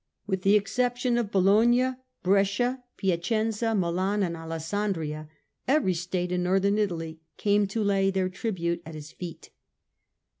With 0.25 0.41
the 0.41 0.55
exception 0.55 1.15
of 1.19 1.29
Bologna, 1.29 1.91
Brescia, 2.23 2.83
Piacenza, 2.97 3.75
Milan 3.75 4.23
and 4.23 4.35
Alessandria, 4.35 5.29
every 5.67 5.93
state 5.93 6.31
in 6.31 6.41
Northern 6.41 6.79
Italy 6.79 7.19
came 7.37 7.67
to 7.67 7.83
lay 7.83 8.09
their 8.09 8.27
tribute 8.27 8.81
at 8.83 8.95
his 8.95 9.11
feet. 9.11 9.51